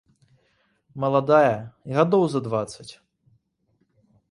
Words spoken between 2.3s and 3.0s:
за дваццаць.